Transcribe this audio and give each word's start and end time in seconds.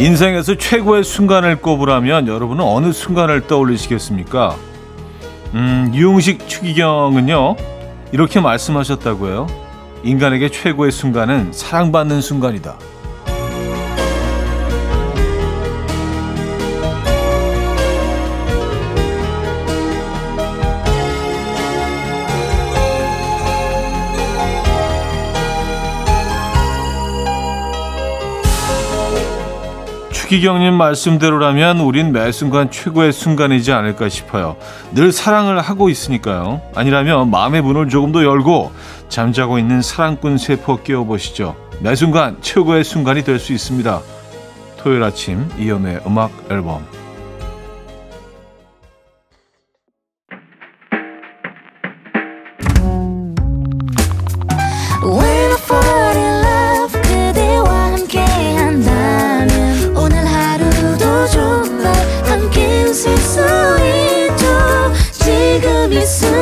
인생에서 0.00 0.54
최고의 0.54 1.04
순간을 1.04 1.56
꼽으라면 1.56 2.26
여러분은 2.26 2.64
어느 2.64 2.90
순간을 2.90 3.46
떠올리시겠습니까? 3.46 4.56
음, 5.52 5.92
유흥식 5.94 6.48
추기경은요, 6.48 7.56
이렇게 8.10 8.40
말씀하셨다고요. 8.40 9.46
인간에게 10.02 10.48
최고의 10.48 10.90
순간은 10.90 11.52
사랑받는 11.52 12.22
순간이다. 12.22 12.78
추기경님 30.30 30.74
말씀대로라면 30.74 31.80
우린 31.80 32.12
매 32.12 32.30
순간 32.30 32.70
최고의 32.70 33.12
순간이지 33.12 33.72
않을까 33.72 34.08
싶어요. 34.08 34.56
늘 34.92 35.10
사랑을 35.10 35.58
하고 35.58 35.88
있으니까요. 35.88 36.62
아니라면 36.76 37.32
마음의 37.32 37.62
문을 37.62 37.88
조금 37.88 38.12
더 38.12 38.22
열고 38.22 38.70
잠자고 39.08 39.58
있는 39.58 39.82
사랑꾼 39.82 40.38
세포 40.38 40.84
깨워보시죠. 40.84 41.56
매 41.80 41.96
순간 41.96 42.36
최고의 42.42 42.84
순간이 42.84 43.24
될 43.24 43.40
수 43.40 43.52
있습니다. 43.52 44.00
토요일 44.78 45.02
아침 45.02 45.48
이연의 45.58 46.02
음악 46.06 46.30
앨범 46.48 46.86
음 65.92 66.39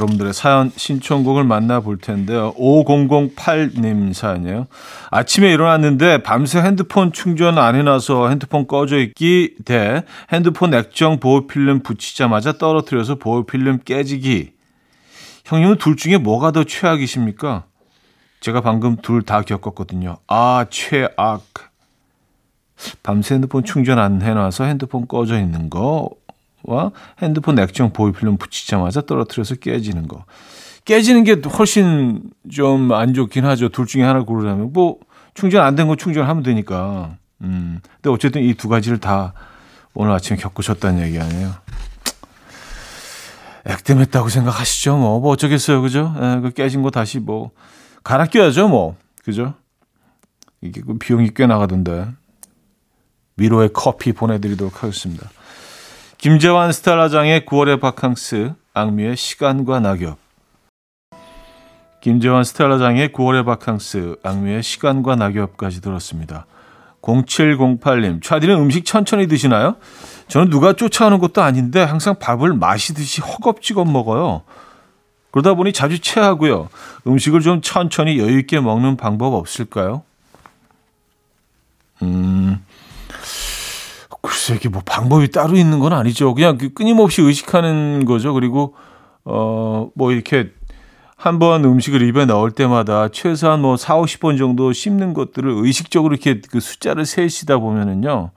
여러분들의 0.00 0.32
사연 0.32 0.72
신청곡을 0.74 1.44
만나볼 1.44 1.98
텐데요. 1.98 2.54
5008님 2.54 4.14
사연이에요. 4.14 4.66
아침에 5.10 5.52
일어났는데 5.52 6.22
밤새 6.22 6.60
핸드폰 6.60 7.12
충전 7.12 7.58
안 7.58 7.74
해놔서 7.74 8.28
핸드폰 8.30 8.66
꺼져 8.66 8.98
있기 8.98 9.56
대 9.64 10.04
핸드폰 10.32 10.72
액정 10.72 11.20
보호필름 11.20 11.80
붙이자마자 11.82 12.52
떨어뜨려서 12.52 13.16
보호필름 13.16 13.80
깨지기. 13.84 14.52
형님은 15.44 15.76
둘 15.76 15.96
중에 15.96 16.16
뭐가 16.16 16.52
더 16.52 16.64
최악이십니까? 16.64 17.64
제가 18.40 18.62
방금 18.62 18.96
둘 18.96 19.22
다 19.22 19.42
겪었거든요. 19.42 20.16
아, 20.26 20.64
최악. 20.70 21.42
밤새 23.02 23.34
핸드폰 23.34 23.62
충전 23.64 23.98
안 23.98 24.22
해놔서 24.22 24.64
핸드폰 24.64 25.06
꺼져 25.06 25.38
있는 25.38 25.68
거 25.68 26.08
와 26.64 26.90
핸드폰 27.22 27.58
액정 27.58 27.92
보이필름 27.92 28.36
붙이자마자 28.36 29.00
떨어뜨려서 29.02 29.56
깨지는 29.56 30.08
거. 30.08 30.24
깨지는 30.84 31.24
게 31.24 31.34
훨씬 31.56 32.22
좀 32.50 32.92
안 32.92 33.14
좋긴 33.14 33.44
하죠. 33.44 33.68
둘 33.68 33.86
중에 33.86 34.02
하나 34.04 34.22
고르라면. 34.22 34.72
뭐, 34.72 34.96
충전 35.34 35.64
안 35.64 35.76
된 35.76 35.86
거 35.88 35.96
충전하면 35.96 36.42
되니까. 36.42 37.16
음. 37.42 37.80
근데 37.96 38.10
어쨌든 38.10 38.42
이 38.42 38.54
두 38.54 38.68
가지를 38.68 38.98
다 38.98 39.32
오늘 39.94 40.12
아침에 40.12 40.36
겪으셨다는 40.38 41.02
얘기 41.02 41.18
아니에요. 41.18 41.52
액땜했다고 43.66 44.28
생각하시죠. 44.28 44.96
뭐, 44.96 45.20
뭐 45.20 45.32
어쩌겠어요. 45.32 45.82
그죠? 45.82 46.14
에, 46.16 46.40
그 46.40 46.50
깨진 46.50 46.82
거 46.82 46.90
다시 46.90 47.18
뭐, 47.18 47.50
갈아 48.02 48.24
껴야죠. 48.26 48.68
뭐. 48.68 48.96
그죠? 49.24 49.54
이게 50.62 50.80
그 50.80 50.96
비용이 50.98 51.30
꽤 51.34 51.46
나가던데. 51.46 52.06
위로의 53.36 53.70
커피 53.72 54.12
보내드리도록 54.12 54.82
하겠습니다. 54.82 55.30
김재환 56.20 56.70
스타라장의 56.70 57.46
9월의 57.46 57.80
바캉스, 57.80 58.52
악뮤의 58.74 59.16
시간과 59.16 59.80
낙엽. 59.80 60.18
김재환 62.02 62.44
스타라장의 62.44 63.08
9월의 63.08 63.46
바캉스, 63.46 64.16
악뮤의 64.22 64.62
시간과 64.62 65.16
낙엽까지 65.16 65.80
들었습니다. 65.80 66.44
0708님, 67.00 68.22
차디는 68.22 68.54
음식 68.56 68.84
천천히 68.84 69.28
드시나요? 69.28 69.76
저는 70.28 70.50
누가 70.50 70.74
쫓아오는 70.74 71.20
것도 71.20 71.40
아닌데 71.40 71.82
항상 71.82 72.18
밥을 72.18 72.52
마시듯이 72.52 73.22
허겁지겁 73.22 73.90
먹어요. 73.90 74.42
그러다 75.30 75.54
보니 75.54 75.72
자주 75.72 76.00
체하고요. 76.00 76.68
음식을 77.06 77.40
좀 77.40 77.62
천천히 77.62 78.18
여유있게 78.18 78.60
먹는 78.60 78.98
방법 78.98 79.32
없을까요? 79.32 80.02
음, 82.02 82.62
글쎄 84.22 84.54
이게 84.56 84.68
뭐 84.68 84.82
방법이 84.84 85.30
따로 85.30 85.56
있는 85.56 85.78
건 85.80 85.92
아니죠. 85.92 86.34
그냥 86.34 86.58
그 86.58 86.72
끊임없이 86.72 87.22
의식하는 87.22 88.04
거죠. 88.04 88.32
그리고 88.34 88.74
어 89.24 89.88
뭐 89.94 90.12
이렇게 90.12 90.50
한 91.16 91.38
번 91.38 91.64
음식을 91.64 92.00
입에 92.02 92.24
넣을 92.24 92.50
때마다 92.52 93.08
최소한 93.08 93.60
뭐 93.60 93.76
4, 93.76 93.96
50번 93.96 94.38
정도 94.38 94.72
씹는 94.72 95.12
것들을 95.14 95.50
의식적으로 95.50 96.14
이렇게 96.14 96.40
그 96.50 96.60
숫자를 96.60 97.04
세시다 97.04 97.58
보면은요. 97.58 98.30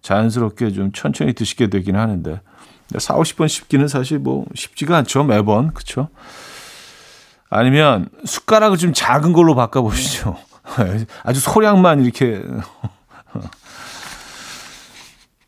자연스럽게 0.00 0.72
좀 0.72 0.92
천천히 0.92 1.32
드시게 1.34 1.68
되긴 1.68 1.96
하는데 1.96 2.40
4, 2.96 3.14
50번 3.16 3.48
씹기는 3.48 3.86
사실 3.88 4.18
뭐 4.18 4.46
쉽지가 4.54 4.96
않죠. 4.98 5.24
매번. 5.24 5.72
그렇죠? 5.74 6.08
아니면 7.50 8.08
숟가락을 8.24 8.78
좀 8.78 8.92
작은 8.94 9.32
걸로 9.34 9.54
바꿔 9.54 9.82
보시죠. 9.82 10.36
아주 11.24 11.40
소량만 11.40 12.02
이렇게 12.02 12.42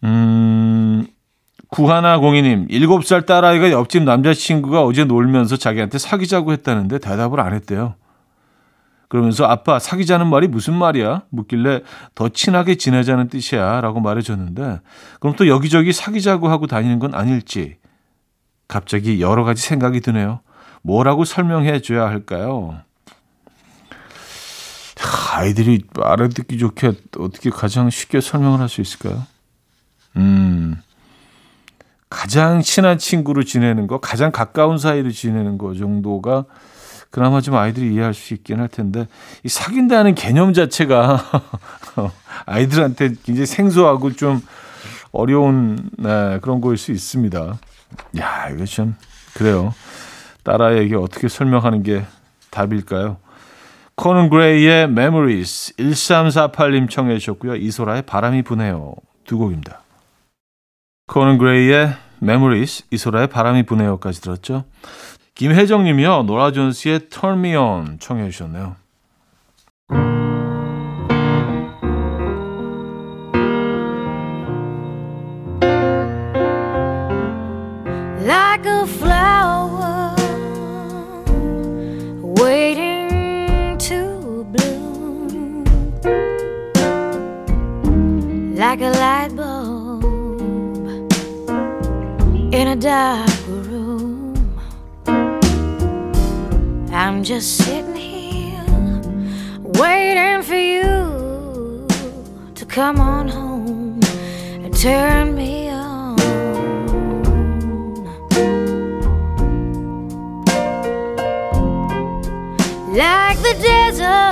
음, 0.04 1.06
구하나 1.68 2.18
공이님, 2.18 2.68
7살 2.68 3.26
딸아이가 3.26 3.70
옆집 3.70 4.02
남자친구가 4.04 4.84
어제 4.84 5.04
놀면서 5.04 5.56
자기한테 5.56 5.98
사귀자고 5.98 6.52
했다는데 6.52 6.98
대답을 6.98 7.40
안 7.40 7.52
했대요. 7.54 7.94
그러면서 9.08 9.44
아빠 9.46 9.78
사귀자는 9.78 10.28
말이 10.28 10.48
무슨 10.48 10.74
말이야? 10.74 11.22
묻길래 11.30 11.82
더 12.14 12.28
친하게 12.28 12.74
지내자는 12.76 13.28
뜻이야 13.28 13.80
라고 13.80 14.00
말해줬는데 14.00 14.80
그럼 15.20 15.36
또 15.36 15.46
여기저기 15.46 15.92
사귀자고 15.92 16.48
하고 16.48 16.66
다니는 16.66 16.98
건 16.98 17.14
아닐지 17.14 17.76
갑자기 18.66 19.20
여러 19.20 19.44
가지 19.44 19.62
생각이 19.62 20.00
드네요. 20.00 20.40
뭐라고 20.82 21.24
설명해 21.24 21.80
줘야 21.80 22.06
할까요? 22.06 22.80
아이들이 25.34 25.84
알아듣기 26.00 26.58
좋게 26.58 26.92
어떻게 27.18 27.50
가장 27.50 27.90
쉽게 27.90 28.20
설명을 28.20 28.60
할 28.60 28.68
수 28.68 28.80
있을까요? 28.80 29.26
음, 30.16 30.80
가장 32.08 32.62
친한 32.62 32.98
친구로 32.98 33.42
지내는 33.42 33.86
거, 33.86 33.98
가장 33.98 34.30
가까운 34.30 34.78
사이로 34.78 35.10
지내는 35.10 35.58
거 35.58 35.74
정도가 35.74 36.44
그나마 37.10 37.40
좀 37.40 37.54
아이들이 37.54 37.94
이해할 37.94 38.12
수 38.12 38.34
있긴 38.34 38.60
할 38.60 38.68
텐데, 38.68 39.06
이 39.44 39.48
사귄다는 39.48 40.14
개념 40.14 40.52
자체가 40.52 41.22
아이들한테 42.46 43.14
굉장히 43.22 43.46
생소하고 43.46 44.12
좀 44.12 44.42
어려운 45.12 45.90
네, 45.96 46.40
그런 46.42 46.60
거일 46.60 46.76
수 46.76 46.90
있습니다. 46.90 47.58
야, 48.18 48.48
이거 48.50 48.64
참, 48.64 48.96
그래요. 49.34 49.72
딸아이에게 50.42 50.96
어떻게 50.96 51.28
설명하는 51.28 51.84
게 51.84 52.04
답일까요? 52.50 53.18
코는 53.94 54.28
그레이의 54.28 54.84
Memories 54.84 55.74
1348님 55.76 56.90
청해 56.90 57.18
주셨고요. 57.18 57.54
이소라의 57.56 58.02
바람이 58.02 58.42
부네요. 58.42 58.94
두 59.24 59.38
곡입니다. 59.38 59.83
코는 61.06 61.38
그레이의 61.38 61.94
Memories, 62.22 62.84
이소라의 62.90 63.26
바람이 63.28 63.64
부네요까지 63.64 64.22
들었죠. 64.22 64.64
김혜정 65.34 65.84
님이요. 65.84 66.22
노라 66.22 66.52
존스의 66.52 67.08
Turn 67.10 67.38
Me 67.38 67.54
On 67.54 67.98
청해 67.98 68.30
주셨네요. 68.30 68.76
Like 78.22 78.64
a 78.66 78.86
flower 78.86 80.14
waiting 82.40 83.76
to 83.76 84.44
bloom 84.50 85.64
Like 88.56 88.80
a 88.80 88.88
light 88.88 89.33
dark 92.84 93.46
room. 93.46 94.60
I'm 96.92 97.24
just 97.24 97.56
sitting 97.56 97.94
here 97.94 98.62
waiting 99.62 100.42
for 100.42 100.54
you 100.54 101.86
to 102.54 102.66
come 102.66 103.00
on 103.00 103.28
home 103.28 104.00
and 104.62 104.76
turn 104.76 105.34
me 105.34 105.70
on. 105.70 106.16
Like 112.92 113.38
the 113.38 113.54
desert, 113.62 114.23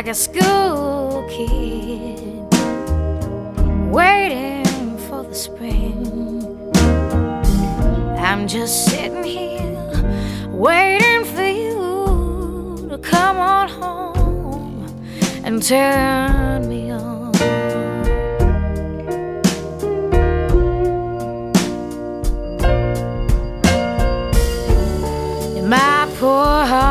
like 0.00 0.08
a 0.08 0.14
school 0.14 1.28
kid 1.28 2.18
waiting 3.92 4.96
for 4.96 5.22
the 5.24 5.34
spring. 5.34 6.72
I'm 8.18 8.48
just 8.48 8.86
sitting 8.86 9.22
here 9.22 10.48
waiting 10.48 11.24
for 11.26 11.46
you 11.46 12.88
to 12.88 12.96
come 12.96 13.36
on 13.36 13.68
home 13.68 14.86
and 15.44 15.62
turn 15.62 16.66
me 16.66 16.90
on. 16.92 17.32
My 25.68 26.08
poor 26.18 26.64
heart, 26.72 26.89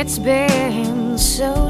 it's 0.00 0.18
been 0.18 1.18
so 1.18 1.69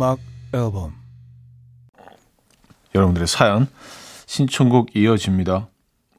음악 0.00 0.18
앨범 0.54 0.94
여러분들의 2.94 3.28
사연 3.28 3.68
신청곡 4.24 4.96
이어집니다. 4.96 5.68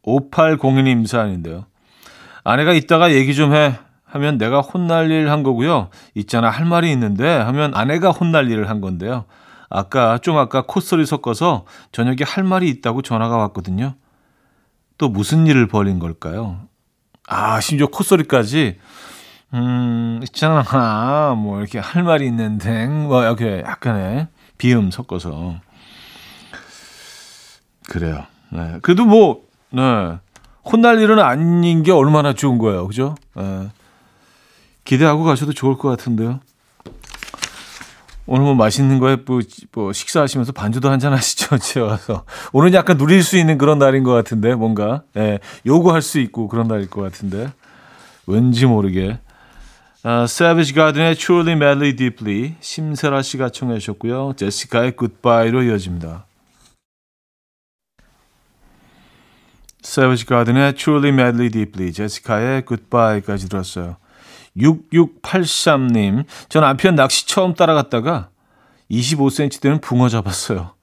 5802님 0.03 1.07
사연인데요. 1.07 1.65
아내가 2.43 2.73
이따가 2.73 3.11
얘기 3.11 3.33
좀 3.33 3.55
해. 3.55 3.79
하면 4.05 4.37
내가 4.37 4.61
혼날 4.61 5.09
일 5.09 5.31
한 5.31 5.41
거고요. 5.41 5.89
있잖아 6.13 6.51
할 6.51 6.65
말이 6.65 6.91
있는데 6.91 7.27
하면 7.27 7.73
아내가 7.73 8.11
혼날 8.11 8.51
일을 8.51 8.69
한 8.69 8.81
건데요. 8.81 9.25
아까 9.67 10.19
좀 10.19 10.37
아까 10.37 10.61
콧소리 10.61 11.07
섞어서 11.07 11.65
저녁에 11.91 12.17
할 12.23 12.43
말이 12.43 12.69
있다고 12.69 13.01
전화가 13.01 13.35
왔거든요. 13.37 13.95
또 14.99 15.09
무슨 15.09 15.47
일을 15.47 15.67
벌인 15.67 15.97
걸까요? 15.97 16.67
아 17.27 17.59
심지어 17.59 17.87
콧소리까지 17.87 18.77
음 19.53 20.19
있잖아 20.23 21.35
뭐 21.35 21.59
이렇게 21.59 21.79
할 21.79 22.03
말이 22.03 22.25
있는데 22.27 22.87
뭐 22.87 23.23
이렇게 23.23 23.63
약간의 23.65 24.27
비음 24.57 24.91
섞어서 24.91 25.59
그래요. 27.91 28.25
네. 28.49 28.77
그래도 28.81 29.05
뭐, 29.05 29.43
네. 29.69 30.17
혼날 30.63 30.99
일은 31.01 31.19
아닌 31.19 31.83
게 31.83 31.91
얼마나 31.91 32.33
좋은 32.33 32.57
거예요. 32.57 32.87
그죠? 32.87 33.15
네. 33.35 33.69
기대하고 34.85 35.23
가셔도 35.23 35.51
좋을 35.51 35.77
것 35.77 35.89
같은데요. 35.89 36.39
오늘 38.27 38.45
뭐 38.45 38.55
맛있는 38.55 38.99
거에 38.99 39.17
뭐, 39.25 39.41
뭐 39.73 39.91
식사하시면서 39.91 40.53
반주도 40.53 40.89
한잔 40.89 41.11
하시죠. 41.11 41.57
집에 41.59 41.81
와서. 41.81 42.23
오늘 42.53 42.73
약간 42.73 42.97
누릴 42.97 43.23
수 43.23 43.37
있는 43.37 43.57
그런 43.57 43.77
날인 43.77 44.03
것 44.03 44.13
같은데, 44.13 44.55
뭔가. 44.55 45.03
예, 45.17 45.39
요구할 45.65 46.01
수 46.01 46.19
있고 46.19 46.47
그런 46.47 46.69
날일 46.69 46.89
것 46.89 47.01
같은데. 47.01 47.51
왠지 48.25 48.65
모르게. 48.65 49.19
아, 50.03 50.23
Savage 50.23 50.73
Garden의 50.73 51.15
Truly 51.15 51.53
Madly 51.53 51.95
Deeply 51.95 52.55
심세라 52.59 53.21
씨가 53.21 53.49
청해 53.49 53.77
주셨고요. 53.79 54.33
제시카의 54.35 54.93
Goodbye로 54.97 55.61
이어집니다. 55.63 56.25
Savage 59.83 60.25
Garden의 60.25 60.73
Truly 60.75 61.09
Madly 61.09 61.49
Deeply, 61.51 61.91
제시카의 61.93 62.63
Goodbye까지 62.67 63.49
들었어요. 63.49 63.97
6683님, 64.57 66.25
저 66.49 66.59
남편 66.59 66.95
낚시 66.95 67.27
처음 67.27 67.53
따라갔다가 67.53 68.29
25cm 68.89 69.61
되는 69.61 69.79
붕어 69.79 70.09
잡았어요. 70.09 70.73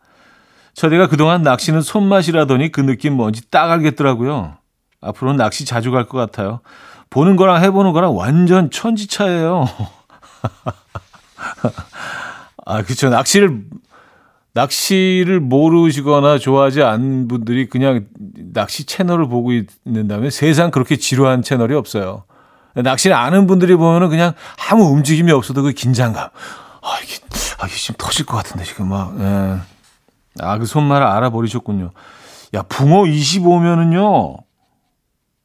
저희가 0.75 1.09
그동안 1.09 1.43
낚시는 1.43 1.83
손맛이라더니 1.83 2.71
그 2.71 2.81
느낌 2.81 3.15
뭔지 3.15 3.49
딱 3.51 3.71
알겠더라고요. 3.71 4.57
앞으로는 5.01 5.37
낚시 5.37 5.65
자주 5.65 5.91
갈 5.91 6.07
것 6.07 6.19
같아요. 6.19 6.61
보는 7.11 7.37
거랑 7.37 7.63
해보는 7.63 7.93
거랑 7.93 8.17
완전 8.17 8.71
천지차예요. 8.71 9.67
아, 12.67 12.83
그쵸. 12.83 13.09
낚시를 13.09 13.63
낚시를 14.53 15.41
모르시거나 15.41 16.39
좋아하지 16.39 16.83
않는 16.83 17.29
분들이 17.29 17.69
그냥 17.69 18.07
낚시 18.53 18.85
채널을 18.85 19.29
보고 19.29 19.53
있는다면 19.53 20.31
세상 20.31 20.71
그렇게 20.71 20.97
지루한 20.97 21.43
채널이 21.43 21.75
없어요. 21.75 22.25
낚시를 22.75 23.17
아는 23.17 23.47
분들이 23.47 23.75
보면은 23.77 24.09
그냥 24.09 24.35
아무 24.71 24.85
움직임이 24.85 25.33
없어도 25.33 25.63
그 25.63 25.73
긴장감. 25.73 26.25
아, 26.25 26.99
이게, 27.03 27.17
아, 27.59 27.67
이게 27.67 27.77
지금 27.77 27.95
터질 27.99 28.27
것 28.27 28.37
같은데, 28.37 28.65
지금 28.65 28.89
막, 28.89 29.15
예. 29.21 29.59
아, 30.41 30.59
그 30.59 30.67
손말을 30.67 31.07
알아버리셨군요. 31.07 31.91
야, 32.55 32.63
붕어 32.63 33.05
25면은요, 33.05 34.37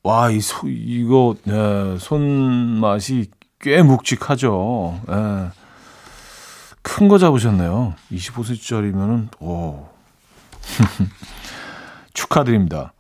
와, 0.04 0.30
이 0.30 0.42
소, 0.42 0.68
이거, 0.68 1.36
예, 1.48 1.98
손맛이 1.98 3.30
꽤 3.60 3.82
묵직하죠. 3.82 5.00
예. 5.10 5.50
큰 6.82 7.08
거 7.08 7.18
잡으셨네요. 7.18 7.96
25cm짜리면은, 8.12 9.30
오. 9.42 9.88
축하드립니다. 12.14 12.94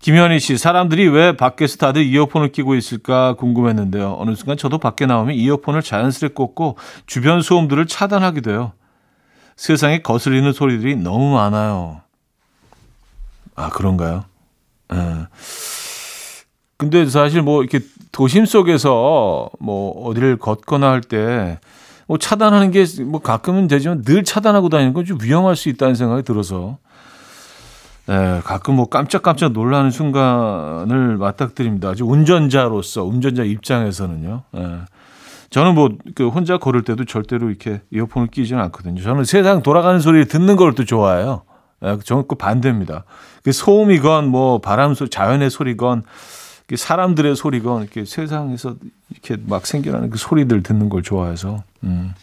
김현희 0.00 0.40
씨, 0.40 0.58
사람들이 0.58 1.08
왜 1.08 1.36
밖에서 1.36 1.76
다들 1.76 2.02
이어폰을 2.04 2.50
끼고 2.50 2.74
있을까 2.74 3.34
궁금했는데요. 3.34 4.16
어느 4.18 4.34
순간 4.34 4.56
저도 4.56 4.78
밖에 4.78 5.06
나오면 5.06 5.34
이어폰을 5.36 5.82
자연스레 5.82 6.30
꽂고 6.30 6.76
주변 7.06 7.40
소음들을 7.42 7.86
차단하게 7.86 8.40
돼요. 8.40 8.72
세상에 9.56 9.98
거슬리는 10.02 10.52
소리들이 10.52 10.96
너무 10.96 11.34
많아요. 11.34 12.00
아, 13.56 13.70
그런가요? 13.70 14.24
예. 14.92 15.26
근데 16.78 17.06
사실 17.06 17.42
뭐 17.42 17.62
이렇게 17.62 17.80
도심 18.12 18.46
속에서 18.46 19.50
뭐 19.58 19.90
어디를 20.06 20.36
걷거나 20.38 20.90
할 20.90 21.00
때 21.02 21.58
뭐 22.06 22.16
차단하는 22.16 22.70
게 22.70 22.84
뭐 23.04 23.20
가끔은 23.20 23.68
되지만 23.68 24.02
늘 24.02 24.24
차단하고 24.24 24.70
다니는 24.70 24.94
건 24.94 25.04
좀 25.04 25.18
위험할 25.20 25.56
수 25.56 25.68
있다는 25.68 25.94
생각이 25.94 26.22
들어서 26.22 26.78
예, 28.08 28.40
가끔 28.44 28.76
뭐 28.76 28.86
깜짝깜짝 28.86 29.52
놀라는 29.52 29.90
순간을 29.90 31.18
맞닥뜨립니다. 31.18 31.90
아주 31.90 32.06
운전자로서 32.06 33.04
운전자 33.04 33.42
입장에서는요. 33.44 34.42
예. 34.56 34.76
저는 35.50 35.74
뭐 35.74 35.90
그 36.14 36.28
혼자 36.28 36.56
걸을 36.58 36.82
때도 36.84 37.04
절대로 37.04 37.48
이렇게 37.48 37.82
이어폰을 37.92 38.28
끼지는 38.28 38.62
않거든요. 38.64 39.02
저는 39.02 39.24
세상 39.24 39.62
돌아가는 39.62 40.00
소리를 40.00 40.28
듣는 40.28 40.56
걸 40.56 40.72
또 40.74 40.84
좋아해요. 40.86 41.42
예, 41.84 41.98
저는 42.02 42.24
그 42.26 42.36
반대입니다. 42.36 43.04
그 43.44 43.52
소음이건 43.52 44.28
뭐 44.28 44.60
바람 44.60 44.94
소리, 44.94 45.10
자연의 45.10 45.50
소리건 45.50 46.04
사람들의 46.76 47.34
소리건 47.34 47.82
이렇게 47.82 48.04
세상에서 48.04 48.76
이렇게 49.10 49.36
막 49.46 49.66
생겨나는 49.66 50.10
그 50.10 50.18
소리들 50.18 50.62
듣는 50.62 50.88
걸 50.88 51.02
좋아해서. 51.02 51.62
음. 51.84 52.14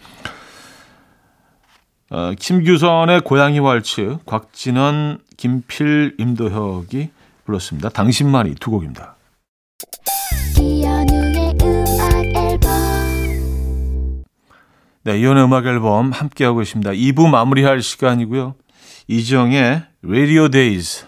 어, 2.11 2.31
김규선의 2.37 3.21
고양이 3.21 3.59
왈츠, 3.59 4.19
곽진원, 4.25 5.19
김필, 5.37 6.15
임도혁이 6.19 7.09
불렀습니다. 7.45 7.89
당신만이 7.89 8.55
두 8.55 8.69
곡입니다. 8.71 9.15
네, 15.03 15.19
이혼의 15.19 15.43
음악 15.43 15.65
앨범 15.65 16.11
함께하고 16.11 16.59
계십니다. 16.59 16.91
2부 16.91 17.29
마무리할 17.29 17.81
시간이고요. 17.81 18.55
이정의 19.07 19.83
Radio 20.03 20.49
Days 20.49 21.05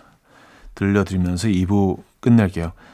들려드리면서 0.75 1.47
2부 1.47 2.03
끝낼게요. 2.19 2.73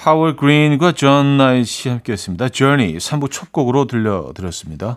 하월 0.00 0.34
그린과 0.34 0.92
존 0.92 1.36
나이시 1.36 1.90
함께했습니다. 1.90 2.48
Journey 2.48 2.96
3부 2.96 3.30
첫 3.30 3.52
곡으로 3.52 3.84
들려드렸습니다. 3.84 4.96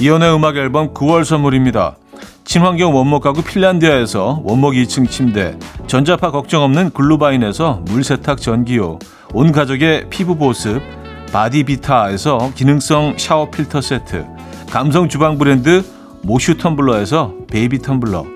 이현우의 0.00 0.34
음악 0.34 0.56
앨범 0.56 0.94
9월 0.94 1.24
선물입니다. 1.24 1.96
친환경 2.44 2.96
원목 2.96 3.22
가구 3.22 3.42
핀란디아에서 3.42 4.40
원목 4.44 4.72
2층 4.72 5.10
침대, 5.10 5.58
전자파 5.88 6.30
걱정 6.30 6.62
없는 6.62 6.90
글루바인에서 6.90 7.82
물세탁 7.84 8.40
전기요, 8.40 8.98
온 9.34 9.52
가족의 9.52 10.08
피부 10.08 10.36
보습, 10.36 10.80
바디비타에서 11.32 12.52
기능성 12.54 13.18
샤워 13.18 13.50
필터 13.50 13.82
세트, 13.82 14.24
감성 14.70 15.10
주방 15.10 15.36
브랜드 15.36 15.84
모슈 16.22 16.56
텀블러에서 16.56 17.46
베이비 17.48 17.80
텀블러, 17.80 18.35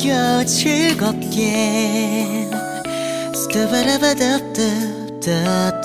들어봐요 0.00 0.44
즐겁게 0.46 2.48
스타바라바답답답답 3.34 5.80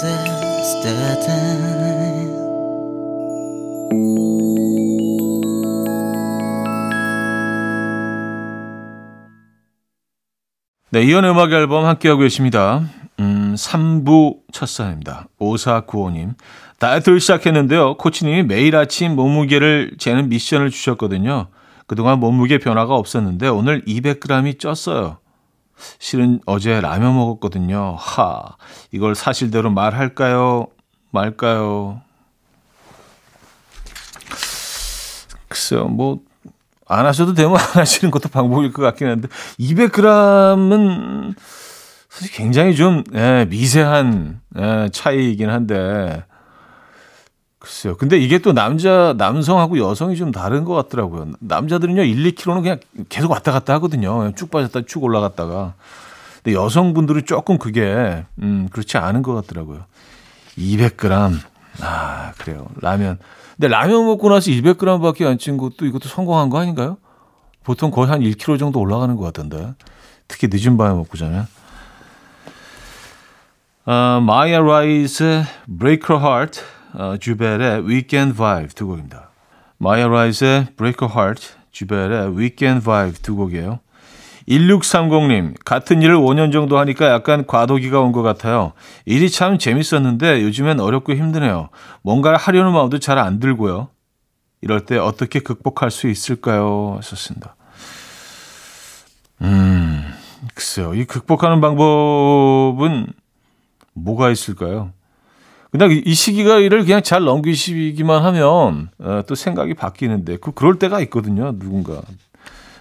네, 10.91 11.03
이연의 11.03 11.31
음악 11.31 11.51
앨범 11.51 11.85
함께하고 11.85 12.21
계십니다. 12.21 12.83
음, 13.19 13.55
3부 13.57 14.37
첫 14.53 14.69
사연입니다. 14.69 15.27
5495님. 15.41 16.35
다이어트를 16.79 17.19
시작했는데요. 17.19 17.97
코치님이 17.97 18.43
매일 18.43 18.77
아침 18.77 19.17
몸무게를 19.17 19.95
재는 19.97 20.29
미션을 20.29 20.69
주셨거든요. 20.69 21.49
그동안 21.87 22.19
몸무게 22.19 22.57
변화가 22.57 22.95
없었는데 22.95 23.47
오늘 23.47 23.83
200g이 23.85 24.57
쪘어요. 24.57 25.17
실은 25.99 26.39
어제 26.45 26.79
라면 26.81 27.15
먹었거든요. 27.15 27.95
하, 27.99 28.55
이걸 28.91 29.13
사실대로 29.13 29.69
말할까요? 29.71 30.67
말까요? 31.11 32.01
글쎄요, 35.47 35.85
뭐, 35.85 36.19
안 36.87 37.05
하셔도 37.05 37.33
되면 37.33 37.55
안 37.55 37.81
하시는 37.81 38.11
것도 38.11 38.29
방법일 38.29 38.71
것 38.71 38.81
같긴 38.81 39.07
한데, 39.07 39.27
200g은 39.59 41.35
사실 42.09 42.31
굉장히 42.33 42.75
좀, 42.75 43.03
예, 43.13 43.45
미세한, 43.49 44.41
예, 44.57 44.89
차이이긴 44.91 45.49
한데, 45.49 46.23
글쎄요. 47.65 47.97
근데 47.97 48.17
이게 48.19 48.37
또 48.37 48.53
남자, 48.53 49.15
남성하고 49.17 49.79
여성이 49.79 50.15
좀 50.15 50.31
다른 50.31 50.65
것 50.65 50.75
같더라고요. 50.75 51.31
남자들은요, 51.39 52.03
1, 52.03 52.35
2kg는 52.35 52.61
그냥 52.61 52.79
계속 53.09 53.31
왔다 53.31 53.51
갔다 53.51 53.73
하거든요. 53.73 54.31
쭉 54.35 54.51
빠졌다 54.51 54.81
쭉 54.85 55.03
올라갔다가. 55.03 55.73
근데 56.43 56.55
여성분들은 56.55 57.25
조금 57.25 57.57
그게, 57.57 58.23
음, 58.39 58.69
그렇지 58.71 58.99
않은 58.99 59.23
것 59.23 59.33
같더라고요. 59.33 59.85
200g. 60.59 61.39
아, 61.81 62.33
그래요. 62.37 62.67
라면. 62.81 63.17
근데 63.57 63.67
라면 63.69 64.05
먹고 64.05 64.29
나서 64.29 64.51
200g 64.51 65.01
밖에 65.01 65.25
안 65.25 65.39
찐 65.39 65.57
것도 65.57 65.87
이것도 65.87 66.07
성공한 66.07 66.51
거 66.51 66.59
아닌가요? 66.59 66.97
보통 67.63 67.89
거의 67.89 68.09
한 68.09 68.19
1kg 68.21 68.59
정도 68.59 68.79
올라가는 68.79 69.15
것 69.15 69.23
같던데. 69.23 69.73
특히 70.27 70.47
늦은 70.51 70.77
밤에 70.77 70.93
먹고 70.93 71.17
자면. 71.17 71.47
어, 73.87 74.21
마이아 74.21 74.59
라이스의 74.59 75.45
Break 75.79 76.03
Her 76.15 76.23
Heart, 76.23 76.61
어, 76.97 77.17
주벨의 77.17 77.85
Weekend 77.87 78.35
Vibe 78.37 78.69
두 78.73 78.87
곡입니다. 78.87 79.29
마이아 79.77 80.07
라이스의 80.07 80.67
Break 80.77 81.05
Her 81.07 81.11
Heart, 81.19 81.47
주벨의 81.71 82.37
Weekend 82.37 82.83
Vibe 82.85 83.21
두 83.21 83.35
곡이에요. 83.35 83.79
1630님, 84.47 85.55
같은 85.65 86.01
일을 86.03 86.15
5년 86.17 86.51
정도 86.53 86.77
하니까 86.77 87.09
약간 87.09 87.47
과도기가 87.47 87.99
온 87.99 88.11
것 88.11 88.21
같아요. 88.21 88.73
일이 89.05 89.29
참 89.29 89.57
재밌었는데 89.57 90.43
요즘엔 90.43 90.79
어렵고 90.79 91.13
힘드네요. 91.13 91.69
뭔가를 92.03 92.37
하려는 92.37 92.71
마음도 92.71 92.99
잘 92.99 93.17
안 93.17 93.39
들고요. 93.39 93.89
이럴 94.61 94.85
때 94.85 94.97
어떻게 94.97 95.39
극복할 95.39 95.89
수 95.91 96.07
있을까요? 96.07 96.95
하셨습니다. 96.97 97.55
음, 99.41 100.03
글쎄요. 100.53 100.93
이 100.93 101.05
극복하는 101.05 101.59
방법은 101.59 103.07
뭐가 103.93 104.29
있을까요? 104.29 104.91
그냥 105.77 106.01
이 106.05 106.13
시기가 106.13 106.59
일을 106.59 106.85
그냥 106.85 107.03
잘 107.03 107.25
넘기시기만 107.25 108.23
하면 108.23 108.89
어, 108.97 109.21
또 109.27 109.35
생각이 109.35 109.73
바뀌는데 109.73 110.37
그 110.37 110.53
그럴 110.53 110.79
때가 110.79 111.01
있거든요. 111.01 111.51
누군가 111.59 112.01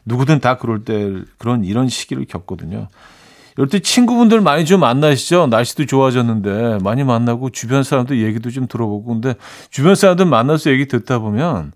누구든 0.05 0.39
다 0.39 0.59
그럴 0.59 0.85
때 0.85 1.13
그런 1.39 1.65
이런 1.65 1.89
시기를 1.89 2.25
겪거든요. 2.27 2.87
이럴 3.57 3.69
때 3.69 3.81
친구분들 3.81 4.41
많이 4.41 4.65
좀 4.65 4.81
만나시죠. 4.81 5.49
날씨도 5.49 5.87
좋아졌는데 5.87 6.79
많이 6.85 7.03
만나고 7.03 7.51
주변 7.51 7.83
사람들 7.83 8.23
얘기도 8.23 8.51
좀 8.51 8.69
들어보고 8.69 9.21
근데 9.21 9.35
주변 9.71 9.97
사람들 9.97 10.27
만나서 10.27 10.71
얘기 10.71 10.87
듣다 10.87 11.19
보면 11.19 11.73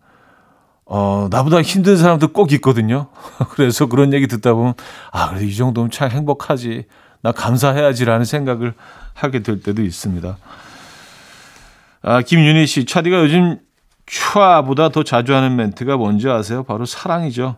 어 0.84 1.26
나보다 1.32 1.62
힘든 1.62 1.96
사람도 1.96 2.28
꼭 2.28 2.52
있거든요. 2.52 3.08
그래서 3.50 3.86
그런 3.86 4.12
얘기 4.12 4.28
듣다 4.28 4.54
보면 4.54 4.74
아 5.10 5.30
그래도 5.30 5.46
이 5.46 5.56
정도면 5.56 5.90
참 5.90 6.10
행복하지. 6.10 6.84
나 7.20 7.32
감사해야지라는 7.32 8.24
생각을 8.24 8.74
하게 9.14 9.42
될 9.42 9.60
때도 9.60 9.82
있습니다. 9.82 10.36
아, 12.02 12.22
김윤희 12.22 12.66
씨, 12.66 12.84
차디가 12.84 13.20
요즘 13.20 13.58
촤보다 14.06 14.90
더 14.92 15.02
자주 15.02 15.34
하는 15.34 15.56
멘트가 15.56 15.96
뭔지 15.96 16.28
아세요? 16.28 16.62
바로 16.62 16.84
사랑이죠. 16.86 17.56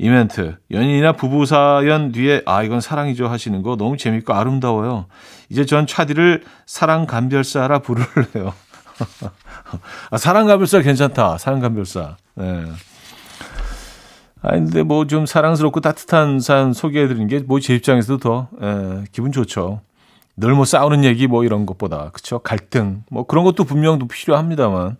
이 0.00 0.08
멘트 0.08 0.56
연인이나 0.70 1.12
부부 1.12 1.44
사연 1.44 2.12
뒤에 2.12 2.42
아 2.46 2.62
이건 2.62 2.80
사랑이죠 2.80 3.26
하시는 3.26 3.62
거 3.62 3.76
너무 3.76 3.96
재밌고 3.96 4.32
아름다워요. 4.32 5.06
이제 5.48 5.64
전 5.66 5.88
차디를 5.88 6.44
사랑 6.66 7.04
감별사라 7.06 7.80
부를래요. 7.80 8.54
아, 10.10 10.16
사랑 10.18 10.46
감별사 10.46 10.80
괜찮다. 10.82 11.38
사랑 11.38 11.58
감별사. 11.60 12.16
네. 12.36 12.64
아 14.42 14.50
근데 14.52 14.84
뭐 14.84 15.04
좀 15.04 15.26
사랑스럽고 15.26 15.80
따뜻한 15.80 16.38
사연 16.40 16.72
소개해 16.72 17.08
드리는 17.08 17.26
게 17.26 17.38
뭐 17.44 17.58
제 17.60 17.74
입장에서도 17.74 18.18
더 18.18 18.48
에, 18.62 19.04
기분 19.10 19.32
좋죠. 19.32 19.80
늘 20.40 20.54
뭐 20.54 20.64
싸우는 20.64 21.04
얘기 21.04 21.26
뭐 21.26 21.44
이런 21.44 21.66
것보다 21.66 22.10
그쵸 22.12 22.38
갈등 22.38 23.02
뭐 23.10 23.26
그런 23.26 23.44
것도 23.44 23.64
분명 23.64 23.98
도 23.98 24.06
필요합니다만 24.06 24.96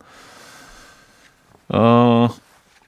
어 1.71 2.29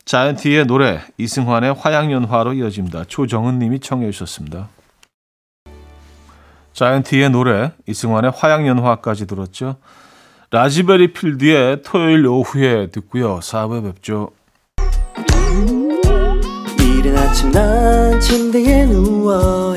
자이언티의 0.05 0.67
노래 0.67 1.01
이승환의 1.19 1.75
화양연화로 1.75 2.55
이어집니다. 2.55 3.05
조정은 3.05 3.59
님이 3.61 3.79
청해 3.79 4.11
주셨습니다. 4.11 4.69
자이언티의 6.73 7.31
노래 7.31 7.73
이승환의 7.87 8.33
화양연화까지 8.35 9.27
들었죠. 9.27 9.77
라즈베리 10.51 11.13
필드의 11.13 11.83
토요일 11.83 12.27
오후에 12.27 12.89
듣고요. 12.89 13.39
4부에 13.39 13.85
뵙죠. 13.85 14.31
이른 16.81 17.17
아침 17.17 17.53
난 17.53 18.19
침대에 18.19 18.87
누워 18.87 19.77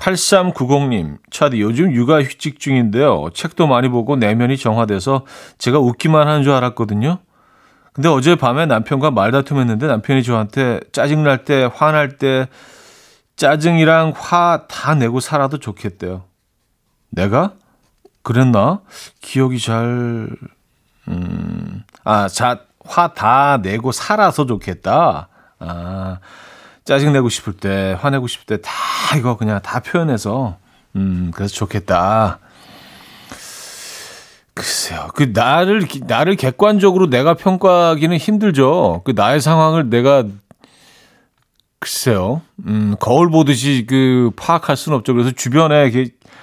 8390님, 0.00 1.18
차디 1.30 1.60
요즘 1.60 1.92
육아 1.92 2.22
휴직 2.22 2.58
중인데요. 2.58 3.28
책도 3.34 3.66
많이 3.66 3.88
보고 3.88 4.16
내면이 4.16 4.56
정화돼서 4.56 5.24
제가 5.58 5.78
웃기만 5.78 6.26
하는 6.26 6.42
줄 6.42 6.52
알았거든요. 6.52 7.18
근데 7.92 8.08
어제 8.08 8.34
밤에 8.34 8.66
남편과 8.66 9.10
말다툼했는데 9.10 9.86
남편이 9.86 10.22
저한테 10.22 10.80
짜증날 10.92 11.44
때, 11.44 11.68
화날 11.74 12.16
때, 12.16 12.48
짜증이랑 13.36 14.12
화 14.16 14.66
다 14.68 14.94
내고 14.94 15.20
살아도 15.20 15.58
좋겠대요. 15.58 16.24
내가? 17.10 17.52
그랬나? 18.22 18.80
기억이 19.20 19.58
잘, 19.58 20.28
음, 21.08 21.82
아, 22.04 22.28
자, 22.28 22.60
화 22.84 23.12
다 23.14 23.58
내고 23.58 23.92
살아서 23.92 24.46
좋겠다. 24.46 25.28
아, 25.58 26.18
짜증내고 26.90 27.28
싶을 27.28 27.52
때, 27.52 27.96
화내고 28.00 28.26
싶을 28.26 28.56
때 28.58 28.62
다 28.62 28.72
이거 29.16 29.36
그냥 29.36 29.60
다 29.62 29.78
표현해서, 29.78 30.56
음, 30.96 31.30
그래서 31.32 31.54
좋겠다. 31.54 32.40
글쎄요. 34.54 35.08
그 35.14 35.30
나를, 35.32 35.86
나를 36.08 36.34
객관적으로 36.34 37.08
내가 37.08 37.34
평가하기는 37.34 38.16
힘들죠. 38.16 39.02
그 39.04 39.12
나의 39.14 39.40
상황을 39.40 39.88
내가, 39.88 40.24
글쎄요. 41.80 42.42
음, 42.66 42.94
거울 43.00 43.30
보듯이 43.30 43.86
그 43.88 44.30
파악할 44.36 44.76
수는 44.76 44.98
없죠. 44.98 45.14
그래서 45.14 45.30
주변에 45.30 45.90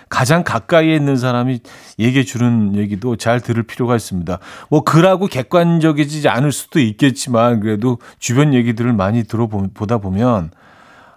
가장 0.09 0.43
가까이에 0.43 0.95
있는 0.95 1.15
사람이 1.15 1.59
얘기해 1.99 2.23
주는 2.23 2.75
얘기도 2.75 3.17
잘 3.17 3.39
들을 3.39 3.61
필요가 3.61 3.95
있습니다. 3.95 4.39
뭐 4.69 4.83
그라고 4.83 5.27
객관적이지 5.27 6.27
않을 6.27 6.51
수도 6.51 6.79
있겠지만 6.79 7.59
그래도 7.59 7.99
주변 8.17 8.55
얘기들을 8.55 8.91
많이 8.93 9.23
들어보다 9.25 9.99
보면 9.99 10.49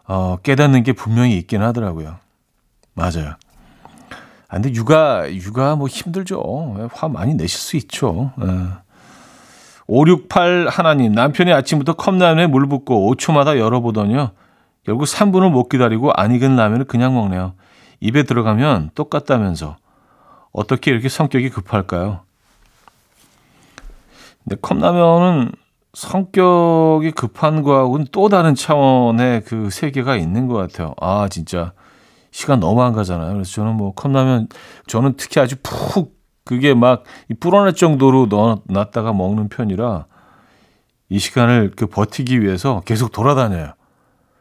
어, 0.06 0.36
깨닫는 0.42 0.82
게 0.82 0.92
분명히 0.92 1.38
있긴 1.38 1.62
하더라고요. 1.62 2.16
맞아요. 2.92 3.36
아, 4.48 4.54
근데 4.54 4.74
육아 4.74 5.32
육아 5.32 5.76
뭐 5.76 5.88
힘들죠. 5.88 6.90
화 6.92 7.08
많이 7.08 7.34
내실 7.34 7.58
수 7.58 7.76
있죠. 7.78 8.32
예. 8.42 8.46
568 9.90 10.68
하나님 10.68 11.12
남편이 11.12 11.52
아침부터 11.52 11.94
컵라면에 11.94 12.46
물 12.46 12.68
붓고 12.68 13.12
5초마다 13.12 13.58
열어보더니요. 13.58 14.30
결국 14.84 15.04
3분을 15.04 15.50
못 15.50 15.68
기다리고 15.68 16.12
안 16.12 16.32
익은 16.32 16.54
라면을 16.54 16.84
그냥 16.84 17.14
먹네요. 17.14 17.54
입에 17.98 18.22
들어가면 18.22 18.90
똑같다면서 18.94 19.76
어떻게 20.52 20.92
이렇게 20.92 21.08
성격이 21.08 21.50
급할까요? 21.50 22.20
근데 24.44 24.56
컵라면은 24.62 25.50
성격이 25.92 27.10
급한 27.10 27.62
거하고는 27.62 28.06
또 28.12 28.28
다른 28.28 28.54
차원의 28.54 29.42
그 29.42 29.70
세계가 29.70 30.16
있는 30.16 30.46
것 30.46 30.54
같아요. 30.54 30.94
아 31.00 31.26
진짜 31.28 31.72
시간 32.30 32.60
너무 32.60 32.80
안 32.82 32.92
가잖아요. 32.92 33.32
그래서 33.32 33.50
저는 33.50 33.74
뭐 33.74 33.92
컵라면 33.94 34.46
저는 34.86 35.14
특히 35.16 35.40
아주 35.40 35.56
푹 35.64 36.19
그게 36.44 36.74
막 36.74 37.04
불어날 37.38 37.74
정도로 37.74 38.26
넣어놨다가 38.26 39.12
먹는 39.12 39.48
편이라 39.48 40.06
이 41.08 41.18
시간을 41.18 41.72
그 41.76 41.86
버티기 41.86 42.40
위해서 42.40 42.82
계속 42.84 43.12
돌아다녀요. 43.12 43.72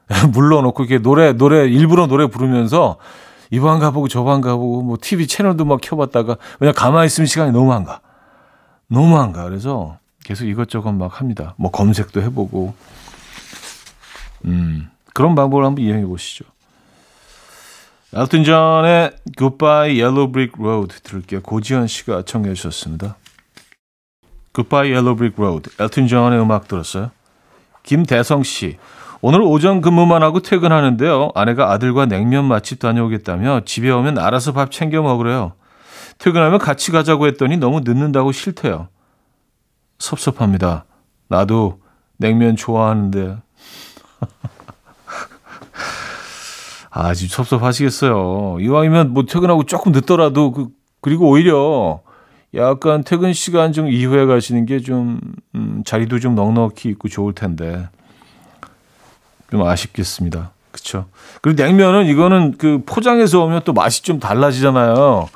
물러놓고 0.34 0.84
이렇게 0.84 1.00
노래 1.00 1.34
노래 1.34 1.68
일부러 1.68 2.08
노래 2.08 2.28
부르면서 2.28 2.98
이번 3.52 3.80
가보고 3.80 4.08
저번 4.08 4.42
가보고 4.42 4.82
뭐 4.84 4.98
TV 5.00 5.28
채널도 5.28 5.66
막 5.66 5.80
켜봤다가 5.82 6.38
그냥 6.60 6.74
가만히 6.76 7.08
있으면 7.08 7.26
시간이 7.26 7.52
너무 7.52 7.74
안 7.74 7.84
가. 7.84 8.02
너무 8.88 9.18
안 9.18 9.32
가. 9.32 9.44
그래서 9.44 9.98
계속 10.24 10.46
이것저것 10.46 10.92
막 10.92 11.20
합니다. 11.20 11.56
뭐 11.58 11.72
검색도 11.72 12.22
해보고. 12.22 12.74
음, 14.46 14.90
그런 15.14 15.36
방법을 15.36 15.66
한번 15.66 15.84
이용해 15.84 16.06
보시죠. 16.06 16.46
엘튼 18.12 18.43
존의 18.43 19.12
Goodbye 19.38 20.02
Yellow 20.02 20.32
Brick 20.32 20.54
Road 20.60 20.95
들을게요. 21.04 21.41
고지현 21.41 21.86
씨가 21.86 22.24
청해 22.24 22.56
주셨습니다. 22.56 23.17
Goodbye 24.54 24.91
Yellow 24.91 25.15
Brick 25.15 25.36
Road. 25.38 25.69
엘튼 25.80 26.08
존의 26.08 26.41
음악 26.41 26.67
들었어요. 26.67 27.12
김대성 27.84 28.41
씨. 28.41 28.78
오늘 29.22 29.41
오전 29.41 29.82
근무만 29.82 30.24
하고 30.24 30.39
퇴근하는데요. 30.39 31.32
아내가 31.36 31.72
아들과 31.72 32.08
냉면 32.08 32.45
맛집 32.45 32.80
다녀오겠다며 32.80 33.62
집에 33.65 33.91
오면 33.91 34.17
알아서 34.17 34.54
밥 34.54 34.72
챙겨 34.72 35.04
먹으래요. 35.04 35.54
퇴근하면 36.17 36.58
같이 36.58 36.91
가자고 36.91 37.28
했더니 37.28 37.58
너무 37.58 37.82
늦는다고 37.82 38.32
싫대요. 38.32 38.88
섭섭합니다. 40.00 40.86
나도 41.28 41.80
냉면 42.17 42.56
좋아하는데. 42.56 43.38
아주 47.08 47.28
섭섭하시겠어요. 47.28 48.58
이왕이면 48.60 49.14
뭐 49.14 49.24
퇴근하고 49.24 49.64
조금 49.66 49.92
늦더라도 49.92 50.52
그 50.52 50.68
그리고 51.02 51.30
오히려 51.30 52.02
약간 52.56 53.04
퇴근 53.04 53.34
시간 53.34 53.72
좀 53.72 53.90
이후에 53.90 54.26
가시는 54.26 54.66
게좀 54.66 55.20
음, 55.56 55.84
자리도 55.86 56.20
좀 56.20 56.36
넉넉히 56.36 56.90
있고 56.90 57.08
좋을 57.08 57.34
텐데 57.34 57.88
좀 59.50 59.64
아쉽겠습니다. 59.64 60.52
그렇죠. 60.72 61.06
그리고 61.42 61.62
냉면은 61.62 62.06
이거는 62.06 62.56
그 62.58 62.84
포장해서 62.86 63.44
오면 63.44 63.62
또 63.66 63.74
맛이 63.74 64.04
좀 64.04 64.20
달라지잖아요. 64.20 65.30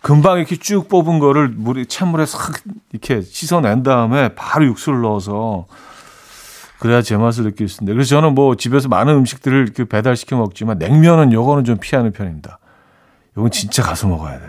금방 0.00 0.38
이렇게 0.38 0.56
쭉 0.56 0.88
뽑은 0.88 1.18
거를 1.18 1.48
물에 1.48 1.84
찬물에 1.84 2.24
싹 2.26 2.62
이렇게 2.92 3.20
씻어낸 3.20 3.82
다음에 3.82 4.34
바로 4.34 4.66
육수를 4.66 5.02
넣어서 5.02 5.66
그래야 6.78 7.02
제맛을 7.02 7.44
느낄 7.44 7.68
수 7.68 7.82
있는데 7.82 7.94
그래서 7.94 8.10
저는 8.10 8.34
뭐 8.34 8.54
집에서 8.54 8.88
많은 8.88 9.14
음식들을 9.14 9.62
이렇게 9.62 9.84
배달시켜 9.84 10.36
먹지만 10.36 10.78
냉면은 10.78 11.32
요거는 11.32 11.64
좀 11.64 11.78
피하는 11.78 12.12
편입니다. 12.12 12.58
요건 13.36 13.50
진짜 13.50 13.82
가서 13.82 14.06
먹어야 14.06 14.38
돼. 14.38 14.46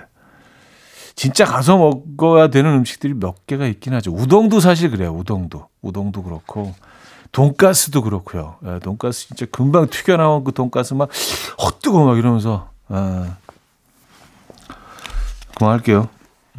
진짜 1.15 1.43
가서 1.43 1.77
먹어야 1.77 2.47
되는 2.47 2.71
음식들이 2.71 3.13
몇 3.13 3.45
개가 3.45 3.65
있긴 3.67 3.93
하죠. 3.95 4.11
우동도 4.13 4.59
사실 4.59 4.89
그래요. 4.89 5.11
우동도. 5.11 5.67
우동도 5.81 6.23
그렇고 6.23 6.73
돈가스도 7.31 8.01
그렇고요. 8.01 8.55
예, 8.65 8.79
돈가스 8.79 9.27
진짜 9.27 9.45
금방 9.51 9.87
튀겨 9.87 10.17
나온 10.17 10.43
그 10.43 10.51
돈가스 10.51 10.93
막 10.93 11.09
헛뜨거 11.61 12.05
막 12.05 12.17
이러면서 12.17 12.69
아. 12.87 13.35
그만할게요. 15.55 16.09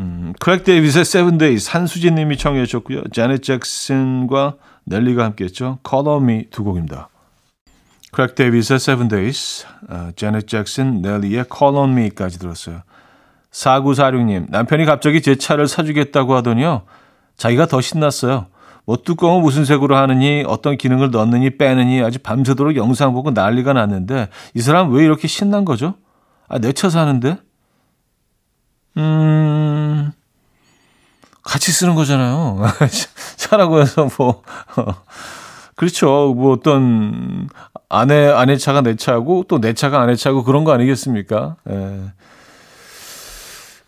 음, 0.00 0.32
크랙 0.40 0.64
데이빗의 0.64 1.04
Seven 1.04 1.36
Days 1.38 1.58
산수진 1.58 2.14
님이 2.14 2.36
청해 2.38 2.64
주셨고요. 2.64 3.04
자넷 3.12 3.42
잭슨과 3.42 4.54
넬리가 4.84 5.22
함께했죠. 5.24 5.78
Me 6.22 6.46
두 6.50 6.64
곡입니다. 6.64 7.10
크랙 8.12 8.34
데이빗의 8.34 8.80
Seven 8.80 9.08
Days, 9.08 9.66
자넷 10.16 10.48
잭슨, 10.48 11.02
넬리의 11.02 11.44
Me까지 11.50 12.38
들었어요. 12.38 12.82
4946님, 13.52 14.46
남편이 14.50 14.84
갑자기 14.84 15.20
제 15.22 15.36
차를 15.36 15.68
사주겠다고 15.68 16.34
하더니요. 16.36 16.82
자기가 17.36 17.66
더 17.66 17.80
신났어요. 17.80 18.46
뭐 18.86 18.96
뚜껑을 18.96 19.42
무슨 19.42 19.64
색으로 19.64 19.96
하느니 19.96 20.44
어떤 20.46 20.76
기능을 20.76 21.10
넣느니 21.10 21.56
빼느니 21.58 22.02
아주 22.02 22.18
밤새도록 22.18 22.76
영상 22.76 23.12
보고 23.12 23.30
난리가 23.30 23.74
났는데 23.74 24.28
이 24.54 24.60
사람 24.60 24.92
왜 24.92 25.04
이렇게 25.04 25.28
신난 25.28 25.64
거죠? 25.64 25.94
아, 26.48 26.58
내 26.58 26.72
차 26.72 26.88
사는데? 26.88 27.36
음, 28.96 30.12
같이 31.42 31.72
쓰는 31.72 31.94
거잖아요. 31.94 32.60
차라고 33.36 33.80
해서 33.80 34.08
뭐, 34.18 34.42
그렇죠. 35.76 36.34
뭐 36.34 36.52
어떤 36.52 37.48
아내, 37.88 38.28
아내 38.28 38.56
차가 38.56 38.80
내 38.82 38.96
차고 38.96 39.44
또 39.48 39.58
내 39.58 39.72
차가 39.72 40.00
아내 40.00 40.14
차고 40.16 40.44
그런 40.44 40.64
거 40.64 40.72
아니겠습니까? 40.72 41.56
예. 41.70 42.12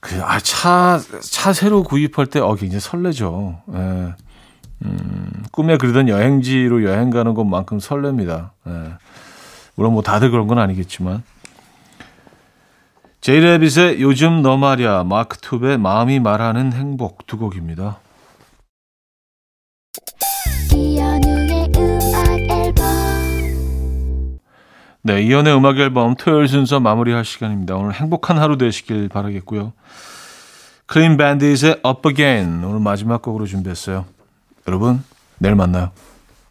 그, 0.01 0.21
아, 0.23 0.41
차, 0.41 1.01
차 1.21 1.53
새로 1.53 1.85
구입할 1.85 2.27
때, 2.27 2.41
어, 2.41 2.55
굉장히 2.57 2.81
설레죠. 2.81 3.61
예. 3.73 4.15
음, 4.85 5.45
꿈에 5.53 5.77
그리던 5.77 6.09
여행지로 6.09 6.83
여행 6.85 7.11
가는 7.11 7.35
것만큼 7.35 7.79
설렙니다. 7.79 8.51
예. 8.67 8.95
물론 9.77 9.93
뭐 9.93 10.03
다들 10.03 10.31
그런 10.33 10.49
건 10.49 10.59
아니겠지만. 10.59 11.23
제이레빗의 13.23 14.01
요즘 14.01 14.43
너 14.43 14.57
말야, 14.57 15.05
마크 15.05 15.39
툽의 15.39 15.79
마음이 15.79 16.19
말하는 16.19 16.73
행복 16.73 17.25
두 17.29 17.39
곡입니다. 17.39 18.01
네, 25.05 25.23
이연의 25.23 25.57
음악 25.57 25.79
앨범 25.79 26.17
토요일 26.17 26.49
순서 26.49 26.81
마무리할 26.81 27.25
시간입니다. 27.25 27.77
오늘 27.77 27.95
행복한 27.95 28.39
하루 28.39 28.59
되시길 28.59 29.09
바라겠고요. 29.09 29.73
클린 30.87 31.17
밴디즈의 31.17 31.81
Up 31.87 32.09
Again 32.09 32.65
오늘 32.65 32.81
마지막 32.81 33.23
곡으로 33.23 33.47
준비했어요. 33.47 34.05
여러분, 34.67 35.05
내일 35.39 35.55
만나요. 35.55 35.93